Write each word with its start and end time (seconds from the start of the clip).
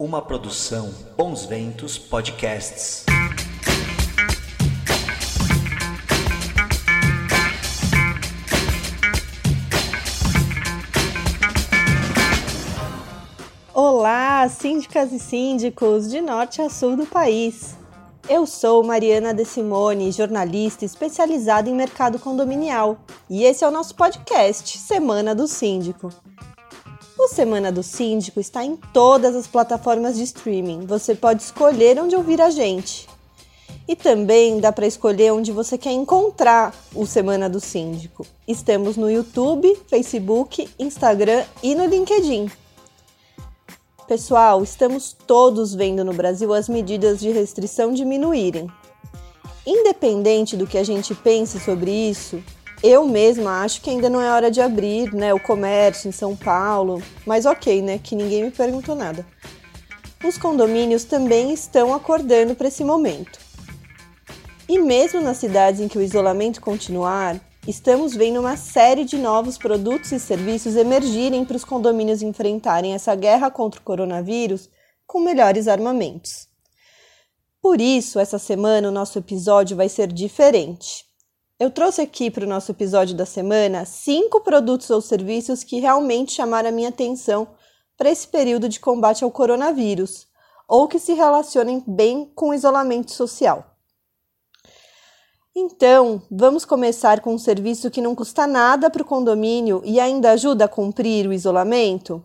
Uma 0.00 0.22
produção 0.22 0.94
Bons 1.16 1.44
Ventos 1.44 1.98
Podcasts. 1.98 3.04
Olá, 13.74 14.48
síndicas 14.48 15.12
e 15.12 15.18
síndicos 15.18 16.08
de 16.08 16.20
norte 16.20 16.62
a 16.62 16.70
sul 16.70 16.96
do 16.96 17.04
país. 17.04 17.76
Eu 18.28 18.46
sou 18.46 18.84
Mariana 18.84 19.34
De 19.34 19.44
Simone, 19.44 20.12
jornalista 20.12 20.84
especializada 20.84 21.68
em 21.68 21.74
mercado 21.74 22.20
condominial, 22.20 23.00
e 23.28 23.42
esse 23.42 23.64
é 23.64 23.66
o 23.66 23.72
nosso 23.72 23.96
podcast 23.96 24.78
Semana 24.78 25.34
do 25.34 25.48
Síndico. 25.48 26.12
O 27.30 27.34
Semana 27.38 27.70
do 27.70 27.82
Síndico 27.82 28.40
está 28.40 28.64
em 28.64 28.74
todas 28.74 29.36
as 29.36 29.46
plataformas 29.46 30.16
de 30.16 30.22
streaming. 30.22 30.86
Você 30.86 31.14
pode 31.14 31.42
escolher 31.42 32.00
onde 32.00 32.16
ouvir 32.16 32.40
a 32.40 32.48
gente. 32.48 33.06
E 33.86 33.94
também 33.94 34.58
dá 34.58 34.72
para 34.72 34.86
escolher 34.86 35.30
onde 35.34 35.52
você 35.52 35.76
quer 35.76 35.92
encontrar 35.92 36.74
o 36.94 37.04
Semana 37.04 37.46
do 37.46 37.60
Síndico. 37.60 38.26
Estamos 38.46 38.96
no 38.96 39.10
YouTube, 39.10 39.78
Facebook, 39.88 40.70
Instagram 40.78 41.44
e 41.62 41.74
no 41.74 41.84
LinkedIn. 41.84 42.50
Pessoal, 44.08 44.62
estamos 44.62 45.14
todos 45.26 45.74
vendo 45.74 46.02
no 46.02 46.14
Brasil 46.14 46.54
as 46.54 46.66
medidas 46.66 47.20
de 47.20 47.30
restrição 47.30 47.92
diminuírem. 47.92 48.68
Independente 49.66 50.56
do 50.56 50.66
que 50.66 50.78
a 50.78 50.82
gente 50.82 51.14
pense 51.14 51.60
sobre 51.60 51.90
isso, 51.90 52.42
eu 52.82 53.06
mesma 53.06 53.62
acho 53.62 53.80
que 53.80 53.90
ainda 53.90 54.08
não 54.08 54.20
é 54.20 54.30
hora 54.30 54.50
de 54.50 54.60
abrir 54.60 55.12
né, 55.12 55.34
o 55.34 55.40
comércio 55.40 56.08
em 56.08 56.12
São 56.12 56.36
Paulo, 56.36 57.02
mas 57.26 57.44
ok, 57.44 57.82
né? 57.82 57.98
Que 57.98 58.14
ninguém 58.14 58.44
me 58.44 58.50
perguntou 58.50 58.94
nada. 58.94 59.26
Os 60.24 60.38
condomínios 60.38 61.04
também 61.04 61.52
estão 61.52 61.92
acordando 61.92 62.54
para 62.54 62.68
esse 62.68 62.84
momento. 62.84 63.38
E 64.68 64.78
mesmo 64.78 65.20
nas 65.20 65.38
cidades 65.38 65.80
em 65.80 65.88
que 65.88 65.98
o 65.98 66.02
isolamento 66.02 66.60
continuar, 66.60 67.40
estamos 67.66 68.14
vendo 68.14 68.38
uma 68.38 68.56
série 68.56 69.04
de 69.04 69.16
novos 69.16 69.56
produtos 69.56 70.12
e 70.12 70.20
serviços 70.20 70.76
emergirem 70.76 71.44
para 71.44 71.56
os 71.56 71.64
condomínios 71.64 72.22
enfrentarem 72.22 72.94
essa 72.94 73.14
guerra 73.14 73.50
contra 73.50 73.80
o 73.80 73.84
coronavírus 73.84 74.68
com 75.06 75.20
melhores 75.20 75.66
armamentos. 75.66 76.46
Por 77.60 77.80
isso, 77.80 78.20
essa 78.20 78.38
semana 78.38 78.88
o 78.88 78.92
nosso 78.92 79.18
episódio 79.18 79.76
vai 79.76 79.88
ser 79.88 80.12
diferente. 80.12 81.07
Eu 81.60 81.72
trouxe 81.72 82.00
aqui 82.00 82.30
para 82.30 82.44
o 82.44 82.48
nosso 82.48 82.70
episódio 82.70 83.16
da 83.16 83.26
semana 83.26 83.84
cinco 83.84 84.40
produtos 84.40 84.90
ou 84.90 85.00
serviços 85.00 85.64
que 85.64 85.80
realmente 85.80 86.32
chamaram 86.32 86.68
a 86.68 86.72
minha 86.72 86.88
atenção 86.88 87.48
para 87.96 88.08
esse 88.08 88.28
período 88.28 88.68
de 88.68 88.78
combate 88.78 89.24
ao 89.24 89.30
coronavírus, 89.32 90.28
ou 90.68 90.86
que 90.86 91.00
se 91.00 91.14
relacionem 91.14 91.82
bem 91.84 92.30
com 92.32 92.50
o 92.50 92.54
isolamento 92.54 93.10
social. 93.10 93.74
Então, 95.52 96.22
vamos 96.30 96.64
começar 96.64 97.20
com 97.20 97.34
um 97.34 97.38
serviço 97.38 97.90
que 97.90 98.00
não 98.00 98.14
custa 98.14 98.46
nada 98.46 98.88
para 98.88 99.02
o 99.02 99.04
condomínio 99.04 99.82
e 99.84 99.98
ainda 99.98 100.30
ajuda 100.30 100.66
a 100.66 100.68
cumprir 100.68 101.26
o 101.26 101.32
isolamento? 101.32 102.24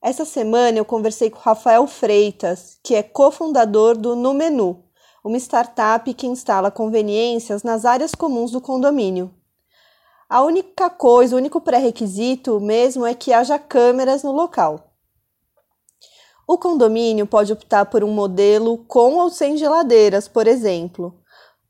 Essa 0.00 0.24
semana 0.24 0.78
eu 0.78 0.84
conversei 0.84 1.30
com 1.30 1.40
Rafael 1.40 1.84
Freitas, 1.88 2.78
que 2.84 2.94
é 2.94 3.02
cofundador 3.02 3.98
do 3.98 4.14
No 4.14 4.32
Menu, 4.32 4.84
uma 5.24 5.36
startup 5.36 6.12
que 6.14 6.26
instala 6.26 6.70
conveniências 6.70 7.62
nas 7.62 7.84
áreas 7.84 8.14
comuns 8.14 8.50
do 8.50 8.60
condomínio. 8.60 9.34
A 10.28 10.42
única 10.42 10.88
coisa, 10.88 11.34
o 11.34 11.38
único 11.38 11.60
pré-requisito 11.60 12.60
mesmo 12.60 13.04
é 13.04 13.14
que 13.14 13.32
haja 13.32 13.58
câmeras 13.58 14.22
no 14.22 14.32
local. 14.32 14.90
O 16.46 16.56
condomínio 16.58 17.26
pode 17.26 17.52
optar 17.52 17.86
por 17.86 18.02
um 18.02 18.12
modelo 18.12 18.78
com 18.88 19.16
ou 19.16 19.30
sem 19.30 19.56
geladeiras, 19.56 20.26
por 20.26 20.46
exemplo, 20.46 21.20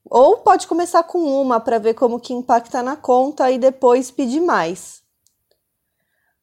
ou 0.05 0.39
pode 0.39 0.67
começar 0.67 1.03
com 1.03 1.19
uma 1.19 1.61
para 1.61 1.79
ver 1.79 1.95
como 1.95 2.21
que 2.21 2.33
impacta 2.33 2.83
na 2.83 2.97
conta 2.97 3.51
e 3.51 3.59
depois 3.59 4.11
pedir 4.11 4.41
mais. 4.41 5.03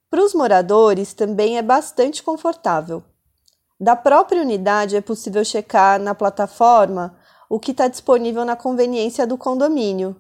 Para 0.09 0.23
os 0.23 0.33
moradores 0.33 1.13
também 1.13 1.57
é 1.57 1.61
bastante 1.61 2.23
confortável. 2.23 3.03
Da 3.79 3.95
própria 3.95 4.41
unidade 4.41 4.95
é 4.95 5.01
possível 5.01 5.45
checar 5.45 5.99
na 5.99 6.15
plataforma 6.15 7.15
o 7.47 7.59
que 7.59 7.71
está 7.71 7.87
disponível 7.87 8.43
na 8.43 8.55
conveniência 8.55 9.27
do 9.27 9.37
condomínio. 9.37 10.15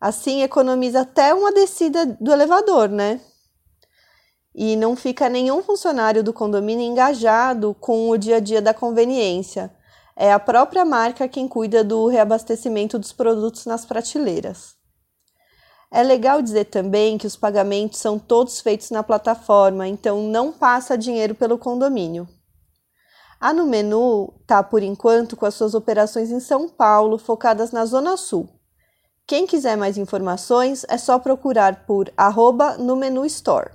Assim, 0.00 0.42
economiza 0.42 1.02
até 1.02 1.34
uma 1.34 1.52
descida 1.52 2.06
do 2.06 2.32
elevador, 2.32 2.88
né? 2.88 3.20
E 4.54 4.76
não 4.76 4.96
fica 4.96 5.28
nenhum 5.28 5.62
funcionário 5.62 6.24
do 6.24 6.32
condomínio 6.32 6.86
engajado 6.86 7.76
com 7.78 8.08
o 8.08 8.16
dia 8.16 8.36
a 8.36 8.40
dia 8.40 8.62
da 8.62 8.72
conveniência. 8.72 9.70
É 10.16 10.32
a 10.32 10.38
própria 10.38 10.84
marca 10.84 11.28
quem 11.28 11.46
cuida 11.46 11.84
do 11.84 12.06
reabastecimento 12.06 12.98
dos 12.98 13.12
produtos 13.12 13.66
nas 13.66 13.84
prateleiras. 13.84 14.74
É 15.90 16.02
legal 16.02 16.40
dizer 16.40 16.64
também 16.64 17.18
que 17.18 17.26
os 17.26 17.36
pagamentos 17.36 17.98
são 17.98 18.18
todos 18.18 18.60
feitos 18.60 18.90
na 18.90 19.02
plataforma, 19.02 19.86
então 19.86 20.22
não 20.22 20.50
passa 20.50 20.96
dinheiro 20.96 21.34
pelo 21.34 21.58
condomínio. 21.58 22.26
A 23.38 23.52
no 23.52 23.66
menu 23.66 24.32
está, 24.40 24.62
por 24.62 24.82
enquanto, 24.82 25.36
com 25.36 25.44
as 25.44 25.54
suas 25.54 25.74
operações 25.74 26.30
em 26.30 26.40
São 26.40 26.68
Paulo, 26.68 27.18
focadas 27.18 27.70
na 27.70 27.84
Zona 27.84 28.16
Sul. 28.16 28.48
Quem 29.26 29.46
quiser 29.46 29.76
mais 29.76 29.98
informações 29.98 30.86
é 30.88 30.96
só 30.96 31.18
procurar 31.18 31.84
por 31.84 32.10
arroba 32.16 32.76
store. 33.26 33.70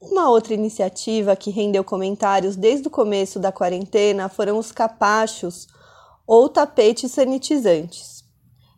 Uma 0.00 0.30
outra 0.30 0.54
iniciativa 0.54 1.34
que 1.34 1.50
rendeu 1.50 1.82
comentários 1.82 2.56
desde 2.56 2.88
o 2.88 2.90
começo 2.90 3.38
da 3.38 3.50
quarentena 3.50 4.28
foram 4.28 4.58
os 4.58 4.70
capachos 4.70 5.66
ou 6.26 6.48
tapetes 6.48 7.10
sanitizantes. 7.12 8.22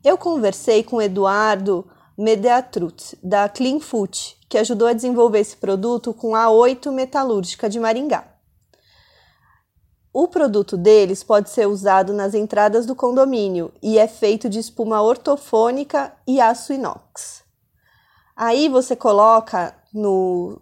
Eu 0.02 0.16
conversei 0.16 0.82
com 0.82 1.02
Eduardo 1.02 1.86
Mediatrut, 2.16 3.18
da 3.22 3.48
Clean 3.48 3.78
Food, 3.78 4.36
que 4.48 4.56
ajudou 4.56 4.88
a 4.88 4.92
desenvolver 4.92 5.40
esse 5.40 5.56
produto 5.56 6.14
com 6.14 6.34
a 6.34 6.48
8 6.48 6.90
Metalúrgica 6.90 7.68
de 7.68 7.78
Maringá. 7.78 8.35
O 10.18 10.26
produto 10.26 10.78
deles 10.78 11.22
pode 11.22 11.50
ser 11.50 11.68
usado 11.68 12.14
nas 12.14 12.32
entradas 12.32 12.86
do 12.86 12.96
condomínio 12.96 13.70
e 13.82 13.98
é 13.98 14.08
feito 14.08 14.48
de 14.48 14.58
espuma 14.58 15.02
ortofônica 15.02 16.10
e 16.26 16.40
aço 16.40 16.72
inox. 16.72 17.44
Aí 18.34 18.66
você 18.66 18.96
coloca 18.96 19.76
no, 19.92 20.58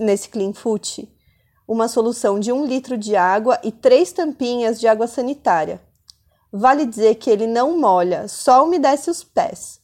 nesse 0.00 0.28
Clean 0.28 0.52
Foot 0.52 1.08
uma 1.68 1.86
solução 1.86 2.40
de 2.40 2.50
um 2.50 2.66
litro 2.66 2.98
de 2.98 3.14
água 3.14 3.56
e 3.62 3.70
três 3.70 4.10
tampinhas 4.10 4.80
de 4.80 4.88
água 4.88 5.06
sanitária. 5.06 5.80
Vale 6.52 6.84
dizer 6.84 7.14
que 7.14 7.30
ele 7.30 7.46
não 7.46 7.78
molha, 7.78 8.26
só 8.26 8.64
umedece 8.64 9.08
os 9.08 9.22
pés. 9.22 9.78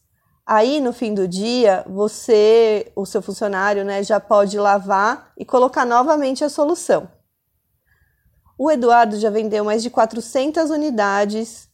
Aí, 0.44 0.80
no 0.80 0.92
fim 0.92 1.14
do 1.14 1.28
dia, 1.28 1.84
você, 1.88 2.90
o 2.96 3.06
seu 3.06 3.22
funcionário, 3.22 3.84
né, 3.84 4.02
já 4.02 4.18
pode 4.18 4.58
lavar 4.58 5.30
e 5.38 5.44
colocar 5.44 5.86
novamente 5.86 6.42
a 6.42 6.48
solução. 6.48 7.14
O 8.58 8.70
Eduardo 8.70 9.18
já 9.18 9.28
vendeu 9.28 9.64
mais 9.64 9.82
de 9.82 9.90
400 9.90 10.70
unidades 10.70 11.68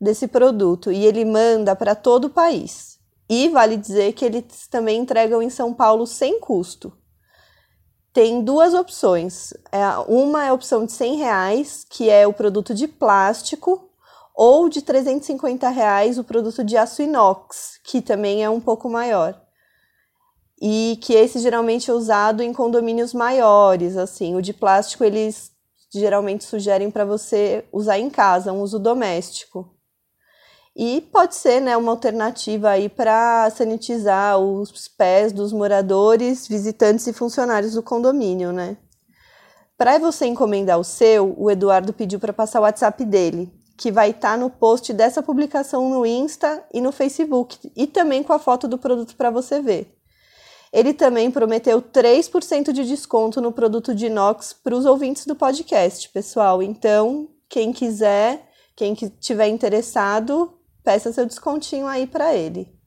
desse 0.00 0.28
produto 0.28 0.92
e 0.92 1.04
ele 1.04 1.24
manda 1.24 1.74
para 1.74 1.94
todo 1.94 2.26
o 2.26 2.30
país. 2.30 2.98
E 3.28 3.48
vale 3.48 3.76
dizer 3.76 4.12
que 4.12 4.24
eles 4.24 4.68
também 4.70 5.00
entregam 5.00 5.42
em 5.42 5.50
São 5.50 5.74
Paulo 5.74 6.06
sem 6.06 6.40
custo. 6.40 6.92
Tem 8.12 8.42
duas 8.42 8.72
opções. 8.72 9.52
É, 9.70 9.86
uma 10.08 10.44
é 10.44 10.48
a 10.48 10.54
opção 10.54 10.86
de 10.86 10.92
100 10.92 11.16
reais, 11.16 11.84
que 11.88 12.08
é 12.08 12.26
o 12.26 12.32
produto 12.32 12.74
de 12.74 12.88
plástico, 12.88 13.90
ou 14.34 14.68
de 14.68 14.80
350 14.80 15.68
reais 15.68 16.18
o 16.18 16.24
produto 16.24 16.64
de 16.64 16.76
aço 16.76 17.02
inox, 17.02 17.78
que 17.84 18.00
também 18.00 18.42
é 18.42 18.48
um 18.48 18.60
pouco 18.60 18.88
maior. 18.88 19.38
E 20.60 20.98
que 21.02 21.12
esse 21.12 21.38
geralmente 21.40 21.90
é 21.90 21.94
usado 21.94 22.42
em 22.42 22.52
condomínios 22.52 23.12
maiores, 23.12 23.96
assim. 23.96 24.34
O 24.34 24.42
de 24.42 24.52
plástico 24.52 25.04
eles 25.04 25.52
geralmente 25.92 26.44
sugerem 26.44 26.90
para 26.90 27.04
você 27.04 27.64
usar 27.72 27.98
em 27.98 28.10
casa, 28.10 28.52
um 28.52 28.60
uso 28.60 28.78
doméstico. 28.78 29.74
E 30.76 31.00
pode 31.12 31.34
ser 31.34 31.60
né, 31.60 31.76
uma 31.76 31.90
alternativa 31.90 32.70
aí 32.70 32.88
para 32.88 33.50
sanitizar 33.50 34.38
os 34.38 34.86
pés 34.86 35.32
dos 35.32 35.52
moradores, 35.52 36.46
visitantes 36.46 37.06
e 37.08 37.12
funcionários 37.12 37.74
do 37.74 37.82
condomínio, 37.82 38.52
né? 38.52 38.76
Para 39.76 39.98
você 39.98 40.26
encomendar 40.26 40.78
o 40.78 40.84
seu, 40.84 41.34
o 41.36 41.50
Eduardo 41.50 41.92
pediu 41.92 42.20
para 42.20 42.32
passar 42.32 42.60
o 42.60 42.62
WhatsApp 42.62 43.04
dele, 43.04 43.52
que 43.76 43.90
vai 43.90 44.10
estar 44.10 44.32
tá 44.32 44.36
no 44.36 44.50
post 44.50 44.92
dessa 44.92 45.22
publicação 45.22 45.88
no 45.88 46.06
Insta 46.06 46.64
e 46.72 46.80
no 46.80 46.92
Facebook, 46.92 47.72
e 47.76 47.86
também 47.86 48.22
com 48.22 48.32
a 48.32 48.38
foto 48.38 48.68
do 48.68 48.78
produto 48.78 49.16
para 49.16 49.30
você 49.30 49.60
ver. 49.60 49.97
Ele 50.72 50.92
também 50.92 51.30
prometeu 51.30 51.80
3% 51.80 52.72
de 52.72 52.84
desconto 52.84 53.40
no 53.40 53.52
produto 53.52 53.94
de 53.94 54.06
inox 54.06 54.52
para 54.52 54.76
os 54.76 54.84
ouvintes 54.84 55.24
do 55.24 55.34
podcast, 55.34 56.08
pessoal. 56.10 56.62
Então, 56.62 57.28
quem 57.48 57.72
quiser, 57.72 58.48
quem 58.76 58.94
tiver 58.94 59.48
interessado, 59.48 60.52
peça 60.84 61.12
seu 61.12 61.24
descontinho 61.24 61.86
aí 61.86 62.06
para 62.06 62.34
ele. 62.34 62.78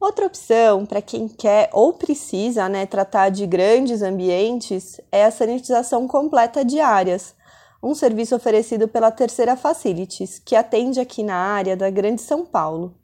Outra 0.00 0.26
opção 0.26 0.84
para 0.84 1.00
quem 1.00 1.26
quer 1.26 1.70
ou 1.72 1.94
precisa 1.94 2.68
né, 2.68 2.84
tratar 2.84 3.30
de 3.30 3.46
grandes 3.46 4.02
ambientes 4.02 5.00
é 5.10 5.24
a 5.24 5.30
sanitização 5.30 6.06
completa 6.06 6.64
de 6.64 6.78
áreas, 6.78 7.34
um 7.82 7.94
serviço 7.94 8.34
oferecido 8.34 8.88
pela 8.88 9.10
Terceira 9.10 9.56
Facilities, 9.56 10.38
que 10.38 10.56
atende 10.56 11.00
aqui 11.00 11.22
na 11.22 11.36
área 11.36 11.76
da 11.76 11.88
Grande 11.88 12.20
São 12.20 12.44
Paulo. 12.44 12.94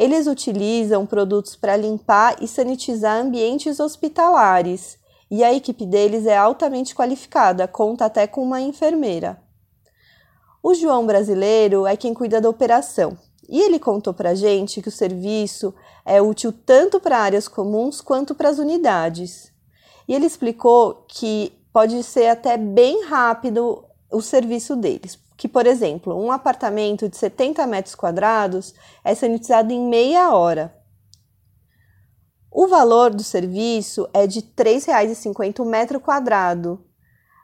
Eles 0.00 0.26
utilizam 0.26 1.04
produtos 1.04 1.54
para 1.54 1.76
limpar 1.76 2.42
e 2.42 2.48
sanitizar 2.48 3.20
ambientes 3.20 3.78
hospitalares, 3.78 4.98
e 5.30 5.44
a 5.44 5.52
equipe 5.52 5.84
deles 5.84 6.24
é 6.24 6.34
altamente 6.34 6.94
qualificada, 6.94 7.68
conta 7.68 8.06
até 8.06 8.26
com 8.26 8.42
uma 8.42 8.62
enfermeira. 8.62 9.38
O 10.62 10.72
João 10.72 11.04
brasileiro 11.04 11.86
é 11.86 11.98
quem 11.98 12.14
cuida 12.14 12.40
da 12.40 12.48
operação, 12.48 13.14
e 13.46 13.60
ele 13.60 13.78
contou 13.78 14.14
para 14.14 14.30
a 14.30 14.34
gente 14.34 14.80
que 14.80 14.88
o 14.88 14.92
serviço 14.92 15.74
é 16.02 16.22
útil 16.22 16.50
tanto 16.50 16.98
para 16.98 17.18
áreas 17.18 17.46
comuns 17.46 18.00
quanto 18.00 18.34
para 18.34 18.48
as 18.48 18.58
unidades. 18.58 19.52
E 20.08 20.14
ele 20.14 20.24
explicou 20.24 21.04
que 21.08 21.52
pode 21.74 22.02
ser 22.04 22.28
até 22.28 22.56
bem 22.56 23.04
rápido 23.04 23.84
o 24.10 24.22
serviço 24.22 24.74
deles. 24.76 25.18
Que, 25.40 25.48
por 25.48 25.66
exemplo, 25.66 26.14
um 26.22 26.30
apartamento 26.30 27.08
de 27.08 27.16
70 27.16 27.66
metros 27.66 27.94
quadrados 27.94 28.74
é 29.02 29.14
sanitizado 29.14 29.72
em 29.72 29.80
meia 29.80 30.34
hora. 30.34 30.76
O 32.52 32.68
valor 32.68 33.08
do 33.08 33.22
serviço 33.22 34.06
é 34.12 34.26
de 34.26 34.40
R$ 34.40 34.52
3,50 34.54 35.60
o 35.60 35.64
metro 35.64 35.98
quadrado, 35.98 36.84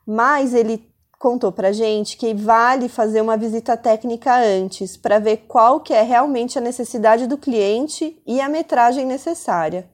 mas 0.07 0.53
ele 0.53 0.93
contou 1.19 1.51
para 1.51 1.73
gente 1.73 2.19
que 2.19 2.35
vale 2.35 2.87
fazer 2.91 3.23
uma 3.23 3.35
visita 3.35 3.79
técnica 3.79 4.37
antes 4.37 4.95
para 4.95 5.19
ver 5.19 5.47
qual 5.49 5.81
que 5.81 5.95
é 5.95 6.03
realmente 6.03 6.59
a 6.59 6.61
necessidade 6.61 7.27
do 7.27 7.39
cliente 7.39 8.23
e 8.27 8.43
a 8.43 8.49
metragem 8.51 9.07
necessária. 9.07 9.91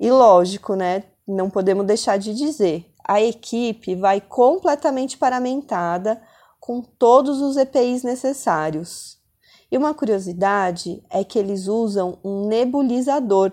E 0.00 0.10
lógico, 0.10 0.74
né? 0.74 1.04
Não 1.28 1.48
podemos 1.48 1.86
deixar 1.86 2.18
de 2.18 2.34
dizer, 2.34 2.92
a 3.06 3.22
equipe 3.22 3.94
vai 3.94 4.20
completamente 4.20 5.16
paramentada 5.16 6.20
com 6.68 6.80
todos 6.82 7.40
os 7.40 7.56
EPIs 7.56 8.02
necessários. 8.02 9.16
E 9.72 9.78
uma 9.78 9.94
curiosidade 9.94 11.02
é 11.08 11.24
que 11.24 11.38
eles 11.38 11.66
usam 11.66 12.18
um 12.22 12.46
nebulizador, 12.46 13.50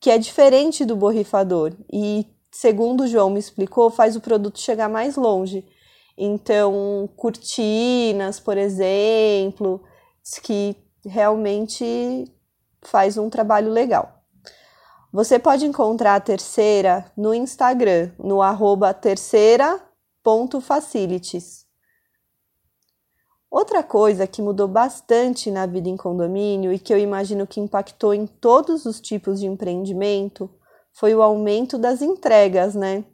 que 0.00 0.10
é 0.10 0.18
diferente 0.18 0.84
do 0.84 0.96
borrifador 0.96 1.72
e, 1.92 2.26
segundo 2.50 3.04
o 3.04 3.06
João 3.06 3.30
me 3.30 3.38
explicou, 3.38 3.90
faz 3.90 4.16
o 4.16 4.20
produto 4.20 4.58
chegar 4.58 4.88
mais 4.88 5.14
longe 5.14 5.64
então, 6.18 7.08
cortinas, 7.16 8.40
por 8.40 8.58
exemplo, 8.58 9.80
que 10.42 10.74
realmente 11.06 12.24
faz 12.82 13.16
um 13.16 13.30
trabalho 13.30 13.70
legal. 13.70 14.20
Você 15.12 15.38
pode 15.38 15.64
encontrar 15.64 16.16
a 16.16 16.20
terceira 16.20 17.08
no 17.16 17.32
Instagram, 17.32 18.10
no 18.18 18.42
arroba 18.42 18.92
terceira.facilities. 18.92 21.70
Outra 23.52 23.82
coisa 23.82 24.26
que 24.26 24.40
mudou 24.40 24.66
bastante 24.66 25.50
na 25.50 25.66
vida 25.66 25.86
em 25.86 25.94
condomínio 25.94 26.72
e 26.72 26.78
que 26.78 26.90
eu 26.90 26.98
imagino 26.98 27.46
que 27.46 27.60
impactou 27.60 28.14
em 28.14 28.26
todos 28.26 28.86
os 28.86 28.98
tipos 28.98 29.38
de 29.38 29.46
empreendimento 29.46 30.48
foi 30.90 31.14
o 31.14 31.20
aumento 31.20 31.76
das 31.76 32.00
entregas, 32.00 32.74
né? 32.74 33.04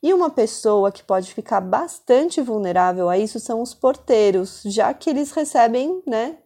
E 0.00 0.14
uma 0.14 0.30
pessoa 0.30 0.92
que 0.92 1.02
pode 1.02 1.34
ficar 1.34 1.60
bastante 1.60 2.40
vulnerável 2.40 3.08
a 3.08 3.18
isso 3.18 3.40
são 3.40 3.60
os 3.60 3.74
porteiros, 3.74 4.62
já 4.66 4.94
que 4.94 5.10
eles 5.10 5.32
recebem, 5.32 6.00
né, 6.06 6.38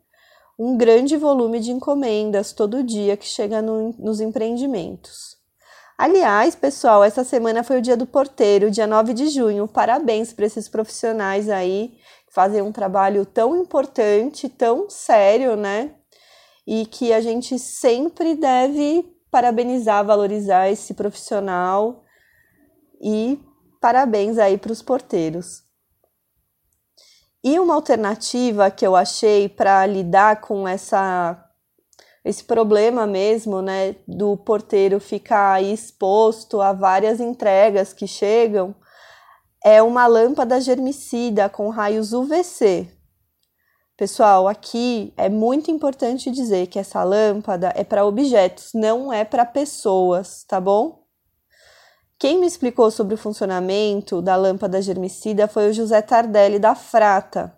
um 0.59 0.75
grande 0.75 1.15
volume 1.15 1.61
de 1.61 1.71
encomendas 1.71 2.55
todo 2.55 2.83
dia 2.83 3.19
que 3.19 3.27
chega 3.27 3.61
no, 3.61 3.95
nos 3.99 4.19
empreendimentos. 4.19 5.37
Aliás, 5.99 6.55
pessoal, 6.55 7.03
essa 7.03 7.25
semana 7.25 7.65
foi 7.65 7.79
o 7.79 7.83
dia 7.83 7.97
do 7.97 8.07
porteiro, 8.07 8.71
dia 8.71 8.87
9 8.87 9.13
de 9.13 9.29
junho. 9.29 9.67
Parabéns 9.67 10.33
para 10.33 10.47
esses 10.47 10.69
profissionais 10.69 11.49
aí 11.49 11.99
fazem 12.31 12.63
um 12.63 12.73
trabalho 12.73 13.25
tão 13.27 13.57
importante, 13.57 14.49
tão 14.49 14.89
sério, 14.89 15.57
né? 15.57 15.95
E 16.67 16.87
que 16.87 17.13
a 17.13 17.21
gente 17.21 17.59
sempre 17.59 18.35
deve 18.35 19.05
parabenizar, 19.31 20.05
valorizar 20.05 20.71
esse 20.71 20.95
profissional 20.95 22.05
e 23.01 23.39
Parabéns 23.81 24.39
aí 24.39 24.59
para 24.59 24.73
os 24.73 24.83
porteiros. 24.83 25.63
E 27.45 27.59
uma 27.61 27.75
alternativa 27.75 28.71
que 28.71 28.85
eu 28.85 28.97
achei 28.97 29.49
para 29.49 29.87
lidar 29.87 30.41
com 30.41 30.67
essa 30.67 31.45
esse 32.25 32.45
problema 32.45 33.07
mesmo, 33.07 33.63
né, 33.63 33.95
do 34.07 34.37
porteiro 34.37 35.01
ficar 35.01 35.63
exposto 35.63 36.61
a 36.61 36.75
várias 36.75 37.21
entregas 37.21 37.95
que 37.95 38.07
chegam, 38.07 38.75
é 39.65 39.83
uma 39.83 40.07
lâmpada 40.07 40.61
germicida 40.61 41.49
com 41.49 41.69
raios 41.69 42.13
UVC. 42.13 42.89
Pessoal, 43.97 44.47
aqui 44.47 45.13
é 45.17 45.29
muito 45.29 45.71
importante 45.73 46.31
dizer 46.31 46.69
que 46.69 46.79
essa 46.79 47.03
lâmpada 47.03 47.73
é 47.75 47.83
para 47.83 48.07
objetos, 48.07 48.71
não 48.73 49.13
é 49.13 49.25
para 49.25 49.45
pessoas, 49.45 50.45
tá 50.45 50.61
bom? 50.61 51.05
Quem 52.17 52.39
me 52.39 52.47
explicou 52.47 52.91
sobre 52.91 53.15
o 53.15 53.19
funcionamento 53.19 54.23
da 54.23 54.37
lâmpada 54.37 54.81
germicida 54.81 55.49
foi 55.49 55.71
o 55.71 55.73
José 55.73 56.01
Tardelli 56.03 56.59
da 56.59 56.75
Frata. 56.75 57.53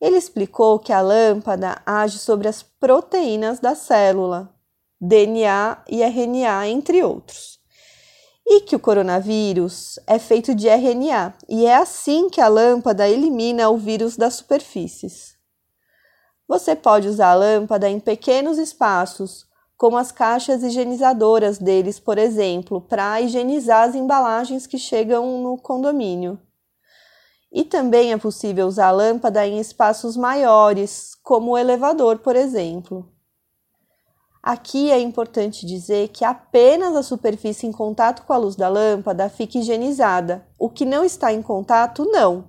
Ele 0.00 0.16
explicou 0.16 0.78
que 0.78 0.92
a 0.92 1.00
lâmpada 1.00 1.80
age 1.84 2.18
sobre 2.18 2.46
as 2.46 2.62
proteínas 2.62 3.58
da 3.58 3.74
célula, 3.74 4.54
DNA 5.00 5.82
e 5.88 6.02
RNA, 6.02 6.68
entre 6.68 7.02
outros. 7.02 7.63
E 8.46 8.60
que 8.60 8.76
o 8.76 8.80
coronavírus 8.80 9.98
é 10.06 10.18
feito 10.18 10.54
de 10.54 10.68
RNA, 10.68 11.34
e 11.48 11.64
é 11.64 11.76
assim 11.76 12.28
que 12.28 12.40
a 12.40 12.48
lâmpada 12.48 13.08
elimina 13.08 13.70
o 13.70 13.78
vírus 13.78 14.16
das 14.16 14.34
superfícies. 14.34 15.34
Você 16.46 16.76
pode 16.76 17.08
usar 17.08 17.30
a 17.30 17.34
lâmpada 17.34 17.88
em 17.88 17.98
pequenos 17.98 18.58
espaços, 18.58 19.46
como 19.76 19.96
as 19.96 20.12
caixas 20.12 20.62
higienizadoras 20.62 21.58
deles, 21.58 21.98
por 21.98 22.18
exemplo, 22.18 22.82
para 22.82 23.20
higienizar 23.20 23.88
as 23.88 23.94
embalagens 23.94 24.66
que 24.66 24.78
chegam 24.78 25.42
no 25.42 25.56
condomínio. 25.56 26.38
E 27.50 27.64
também 27.64 28.12
é 28.12 28.18
possível 28.18 28.66
usar 28.66 28.88
a 28.88 28.92
lâmpada 28.92 29.46
em 29.46 29.58
espaços 29.58 30.16
maiores, 30.16 31.14
como 31.22 31.52
o 31.52 31.58
elevador, 31.58 32.18
por 32.18 32.36
exemplo. 32.36 33.13
Aqui 34.46 34.90
é 34.90 35.00
importante 35.00 35.64
dizer 35.64 36.08
que 36.08 36.22
apenas 36.22 36.94
a 36.94 37.02
superfície 37.02 37.66
em 37.66 37.72
contato 37.72 38.26
com 38.26 38.32
a 38.34 38.36
luz 38.36 38.54
da 38.54 38.68
lâmpada 38.68 39.30
fica 39.30 39.56
higienizada, 39.56 40.46
o 40.58 40.68
que 40.68 40.84
não 40.84 41.02
está 41.02 41.32
em 41.32 41.40
contato, 41.40 42.04
não. 42.04 42.44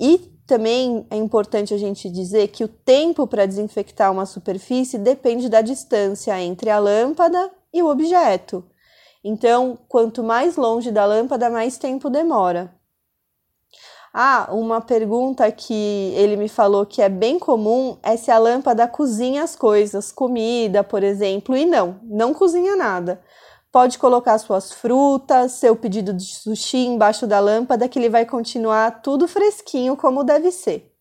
E 0.00 0.16
também 0.46 1.06
é 1.10 1.16
importante 1.16 1.74
a 1.74 1.76
gente 1.76 2.08
dizer 2.08 2.48
que 2.48 2.64
o 2.64 2.68
tempo 2.68 3.26
para 3.26 3.44
desinfectar 3.44 4.10
uma 4.10 4.24
superfície 4.24 4.96
depende 4.96 5.50
da 5.50 5.60
distância 5.60 6.40
entre 6.40 6.70
a 6.70 6.78
lâmpada 6.78 7.50
e 7.74 7.82
o 7.82 7.90
objeto. 7.90 8.64
Então, 9.22 9.78
quanto 9.86 10.22
mais 10.22 10.56
longe 10.56 10.90
da 10.90 11.04
lâmpada, 11.04 11.50
mais 11.50 11.76
tempo 11.76 12.08
demora. 12.08 12.74
Ah, 14.12 14.48
uma 14.50 14.80
pergunta 14.80 15.50
que 15.52 16.12
ele 16.16 16.34
me 16.36 16.48
falou 16.48 16.84
que 16.84 17.00
é 17.00 17.08
bem 17.08 17.38
comum 17.38 17.96
é 18.02 18.16
se 18.16 18.30
a 18.30 18.38
lâmpada 18.38 18.88
cozinha 18.88 19.44
as 19.44 19.54
coisas, 19.54 20.10
comida, 20.10 20.82
por 20.82 21.04
exemplo, 21.04 21.56
e 21.56 21.64
não, 21.64 22.00
não 22.02 22.34
cozinha 22.34 22.74
nada. 22.74 23.22
Pode 23.70 23.98
colocar 23.98 24.36
suas 24.38 24.72
frutas, 24.72 25.52
seu 25.52 25.76
pedido 25.76 26.12
de 26.12 26.24
sushi 26.24 26.86
embaixo 26.86 27.24
da 27.24 27.38
lâmpada 27.38 27.88
que 27.88 28.00
ele 28.00 28.08
vai 28.08 28.26
continuar 28.26 29.00
tudo 29.00 29.28
fresquinho 29.28 29.96
como 29.96 30.24
deve 30.24 30.50
ser. 30.50 30.92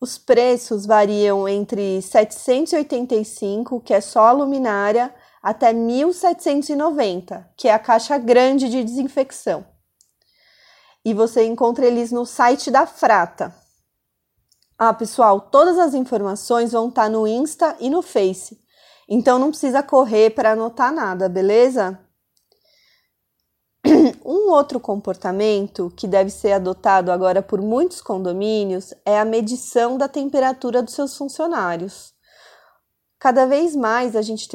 Os 0.00 0.16
preços 0.16 0.86
variam 0.86 1.48
entre 1.48 2.00
785, 2.00 3.80
que 3.80 3.92
é 3.92 4.00
só 4.00 4.28
a 4.28 4.32
luminária, 4.32 5.12
até 5.42 5.72
1790, 5.72 7.50
que 7.56 7.66
é 7.66 7.74
a 7.74 7.78
caixa 7.80 8.16
grande 8.16 8.68
de 8.68 8.84
desinfecção. 8.84 9.69
E 11.04 11.14
você 11.14 11.44
encontra 11.44 11.86
eles 11.86 12.12
no 12.12 12.26
site 12.26 12.70
da 12.70 12.86
Frata. 12.86 13.54
Ah, 14.78 14.94
pessoal, 14.94 15.40
todas 15.40 15.78
as 15.78 15.94
informações 15.94 16.72
vão 16.72 16.88
estar 16.88 17.08
no 17.08 17.26
Insta 17.26 17.76
e 17.80 17.90
no 17.90 18.00
Face. 18.00 18.58
Então 19.08 19.38
não 19.38 19.50
precisa 19.50 19.82
correr 19.82 20.30
para 20.30 20.52
anotar 20.52 20.92
nada, 20.92 21.28
beleza? 21.28 21.98
Um 24.24 24.50
outro 24.52 24.78
comportamento 24.78 25.92
que 25.96 26.06
deve 26.06 26.30
ser 26.30 26.52
adotado 26.52 27.10
agora 27.10 27.42
por 27.42 27.60
muitos 27.60 28.00
condomínios 28.00 28.94
é 29.04 29.18
a 29.18 29.24
medição 29.24 29.98
da 29.98 30.06
temperatura 30.06 30.82
dos 30.82 30.94
seus 30.94 31.16
funcionários. 31.16 32.14
Cada 33.18 33.46
vez 33.46 33.74
mais 33.74 34.16
a 34.16 34.22
gente 34.22 34.48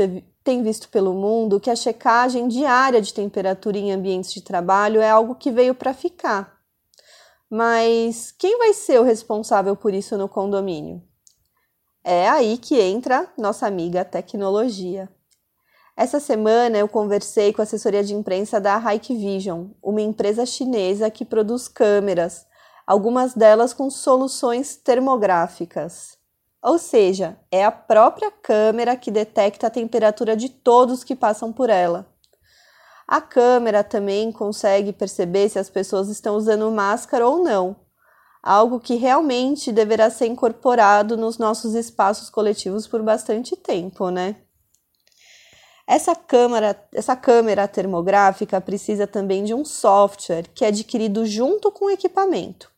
tem 0.45 0.61
visto 0.61 0.87
pelo 0.89 1.11
mundo 1.11 1.59
que 1.59 1.71
a 1.71 1.75
checagem 1.75 2.47
diária 2.47 3.01
de 3.01 3.11
temperatura 3.11 3.79
em 3.79 3.91
ambientes 3.91 4.31
de 4.31 4.43
trabalho 4.43 5.01
é 5.01 5.09
algo 5.09 5.33
que 5.33 5.49
veio 5.49 5.73
para 5.73 5.91
ficar. 5.91 6.59
Mas 7.49 8.31
quem 8.31 8.55
vai 8.59 8.71
ser 8.71 8.99
o 9.01 9.03
responsável 9.03 9.75
por 9.75 9.91
isso 9.91 10.15
no 10.15 10.29
condomínio? 10.29 11.01
É 12.03 12.29
aí 12.29 12.59
que 12.59 12.79
entra 12.79 13.27
nossa 13.35 13.65
amiga 13.65 14.05
tecnologia. 14.05 15.09
Essa 15.97 16.19
semana 16.19 16.77
eu 16.77 16.87
conversei 16.87 17.51
com 17.51 17.61
a 17.61 17.63
assessoria 17.63 18.03
de 18.03 18.13
imprensa 18.13 18.61
da 18.61 18.77
Hikvision, 18.77 19.69
uma 19.81 20.01
empresa 20.01 20.45
chinesa 20.45 21.09
que 21.09 21.25
produz 21.25 21.67
câmeras, 21.67 22.45
algumas 22.85 23.33
delas 23.33 23.73
com 23.73 23.89
soluções 23.89 24.75
termográficas. 24.75 26.19
Ou 26.65 26.79
seja, 26.79 27.37
é 27.51 27.63
a 27.63 27.71
própria 27.71 28.31
câmera 28.31 28.95
que 28.95 29.11
detecta 29.11 29.67
a 29.67 29.69
temperatura 29.69 30.35
de 30.35 30.49
todos 30.49 31.03
que 31.03 31.15
passam 31.15 31.53
por 31.53 31.69
ela. 31.69 32.07
A 33.07 33.21
câmera 33.21 33.83
também 33.83 34.31
consegue 34.31 34.91
perceber 34.91 35.47
se 35.47 35.59
as 35.59 35.69
pessoas 35.69 36.09
estão 36.09 36.35
usando 36.35 36.71
máscara 36.71 37.27
ou 37.27 37.43
não, 37.43 37.75
algo 38.41 38.79
que 38.79 38.95
realmente 38.95 39.71
deverá 39.71 40.09
ser 40.09 40.25
incorporado 40.25 41.15
nos 41.15 41.37
nossos 41.37 41.75
espaços 41.75 42.31
coletivos 42.31 42.87
por 42.87 43.03
bastante 43.03 43.55
tempo, 43.55 44.09
né? 44.09 44.35
Essa 45.85 46.15
câmera, 46.15 46.75
essa 46.91 47.15
câmera 47.15 47.67
termográfica 47.67 48.59
precisa 48.59 49.05
também 49.05 49.43
de 49.43 49.53
um 49.53 49.63
software 49.63 50.47
que 50.55 50.65
é 50.65 50.69
adquirido 50.69 51.27
junto 51.27 51.71
com 51.71 51.85
o 51.85 51.91
equipamento. 51.91 52.74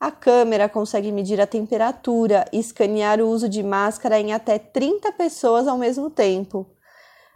A 0.00 0.10
câmera 0.10 0.68
consegue 0.68 1.12
medir 1.12 1.40
a 1.40 1.46
temperatura 1.46 2.46
e 2.50 2.58
escanear 2.58 3.20
o 3.20 3.28
uso 3.28 3.48
de 3.48 3.62
máscara 3.62 4.18
em 4.18 4.32
até 4.32 4.58
30 4.58 5.12
pessoas 5.12 5.68
ao 5.68 5.76
mesmo 5.76 6.08
tempo. 6.08 6.66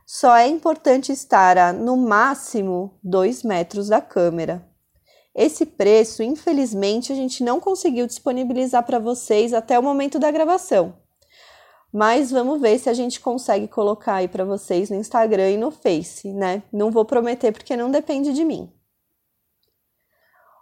Só 0.06 0.34
é 0.34 0.48
importante 0.48 1.12
estar 1.12 1.58
a, 1.58 1.72
no 1.72 1.96
máximo, 1.96 2.98
2 3.04 3.42
metros 3.42 3.88
da 3.88 4.00
câmera. 4.00 4.66
Esse 5.34 5.66
preço, 5.66 6.22
infelizmente, 6.22 7.12
a 7.12 7.14
gente 7.14 7.44
não 7.44 7.60
conseguiu 7.60 8.06
disponibilizar 8.06 8.84
para 8.84 8.98
vocês 8.98 9.52
até 9.52 9.78
o 9.78 9.82
momento 9.82 10.18
da 10.18 10.30
gravação 10.30 10.94
mas 11.94 12.32
vamos 12.32 12.60
ver 12.60 12.76
se 12.80 12.90
a 12.90 12.92
gente 12.92 13.20
consegue 13.20 13.68
colocar 13.68 14.16
aí 14.16 14.26
para 14.26 14.44
vocês 14.44 14.90
no 14.90 14.96
Instagram 14.96 15.50
e 15.50 15.56
no 15.56 15.70
Face, 15.70 16.32
né? 16.32 16.64
Não 16.72 16.90
vou 16.90 17.04
prometer 17.04 17.52
porque 17.52 17.76
não 17.76 17.88
depende 17.88 18.32
de 18.32 18.44
mim. 18.44 18.68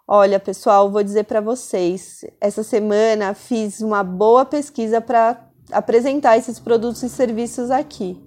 Olha, 0.06 0.40
pessoal, 0.40 0.90
vou 0.90 1.02
dizer 1.02 1.24
para 1.24 1.40
vocês, 1.40 2.24
essa 2.40 2.62
semana 2.62 3.34
fiz 3.34 3.80
uma 3.80 4.02
boa 4.02 4.44
pesquisa 4.44 5.00
para 5.00 5.48
apresentar 5.70 6.36
esses 6.36 6.58
produtos 6.58 7.02
e 7.02 7.08
serviços 7.08 7.70
aqui. 7.70 8.20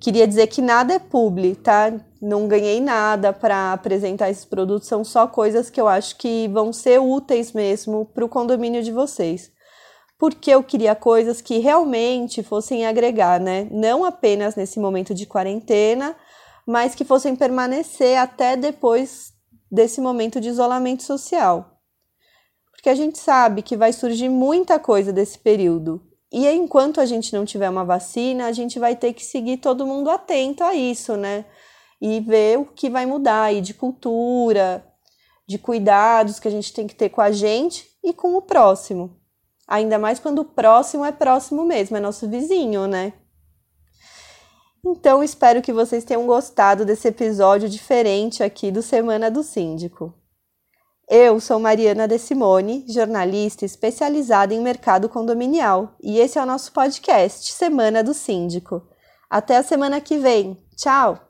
Queria 0.00 0.28
dizer 0.28 0.46
que 0.46 0.62
nada 0.62 0.94
é 0.94 0.98
publi, 0.98 1.56
tá? 1.56 1.92
Não 2.20 2.46
ganhei 2.46 2.80
nada 2.80 3.32
para 3.32 3.72
apresentar 3.72 4.30
esses 4.30 4.44
produtos, 4.44 4.88
são 4.88 5.02
só 5.02 5.26
coisas 5.26 5.70
que 5.70 5.80
eu 5.80 5.88
acho 5.88 6.16
que 6.16 6.46
vão 6.48 6.72
ser 6.72 7.00
úteis 7.00 7.52
mesmo 7.52 8.04
para 8.04 8.24
o 8.24 8.28
condomínio 8.28 8.82
de 8.82 8.92
vocês 8.92 9.50
porque 10.18 10.50
eu 10.50 10.62
queria 10.64 10.96
coisas 10.96 11.40
que 11.40 11.58
realmente 11.58 12.42
fossem 12.42 12.84
agregar, 12.84 13.38
né? 13.38 13.68
Não 13.70 14.04
apenas 14.04 14.56
nesse 14.56 14.80
momento 14.80 15.14
de 15.14 15.24
quarentena, 15.24 16.16
mas 16.66 16.94
que 16.94 17.04
fossem 17.04 17.36
permanecer 17.36 18.18
até 18.18 18.56
depois 18.56 19.32
desse 19.70 20.00
momento 20.00 20.40
de 20.40 20.48
isolamento 20.48 21.02
social. 21.02 21.80
Porque 22.72 22.88
a 22.88 22.94
gente 22.94 23.18
sabe 23.18 23.62
que 23.62 23.76
vai 23.76 23.92
surgir 23.92 24.28
muita 24.28 24.78
coisa 24.78 25.12
desse 25.12 25.38
período. 25.38 26.00
E 26.32 26.46
enquanto 26.46 27.00
a 27.00 27.06
gente 27.06 27.32
não 27.32 27.44
tiver 27.44 27.68
uma 27.68 27.84
vacina, 27.84 28.46
a 28.46 28.52
gente 28.52 28.78
vai 28.78 28.94
ter 28.94 29.12
que 29.12 29.24
seguir 29.24 29.56
todo 29.56 29.86
mundo 29.86 30.10
atento 30.10 30.62
a 30.62 30.74
isso, 30.74 31.16
né? 31.16 31.44
E 32.00 32.20
ver 32.20 32.58
o 32.58 32.66
que 32.66 32.88
vai 32.88 33.06
mudar 33.06 33.44
aí 33.44 33.60
de 33.60 33.74
cultura, 33.74 34.84
de 35.46 35.58
cuidados 35.58 36.38
que 36.38 36.46
a 36.46 36.50
gente 36.50 36.72
tem 36.72 36.86
que 36.86 36.94
ter 36.94 37.08
com 37.08 37.20
a 37.20 37.32
gente 37.32 37.88
e 38.04 38.12
com 38.12 38.36
o 38.36 38.42
próximo. 38.42 39.18
Ainda 39.66 39.98
mais 39.98 40.18
quando 40.18 40.40
o 40.40 40.44
próximo 40.44 41.04
é 41.04 41.12
próximo 41.12 41.64
mesmo, 41.64 41.96
é 41.96 42.00
nosso 42.00 42.28
vizinho, 42.28 42.86
né? 42.86 43.12
Então, 44.84 45.22
espero 45.22 45.60
que 45.60 45.72
vocês 45.72 46.04
tenham 46.04 46.26
gostado 46.26 46.84
desse 46.84 47.08
episódio 47.08 47.68
diferente 47.68 48.42
aqui 48.42 48.70
do 48.70 48.82
Semana 48.82 49.30
do 49.30 49.42
Síndico. 49.42 50.14
Eu 51.08 51.40
sou 51.40 51.58
Mariana 51.58 52.06
De 52.06 52.18
Simone, 52.18 52.84
jornalista 52.88 53.64
especializada 53.64 54.52
em 54.52 54.60
mercado 54.60 55.08
condominial, 55.08 55.96
e 56.02 56.18
esse 56.18 56.38
é 56.38 56.42
o 56.42 56.46
nosso 56.46 56.70
podcast 56.72 57.50
Semana 57.52 58.04
do 58.04 58.12
Síndico. 58.12 58.86
Até 59.28 59.56
a 59.56 59.62
semana 59.62 60.00
que 60.00 60.18
vem. 60.18 60.62
Tchau! 60.76 61.27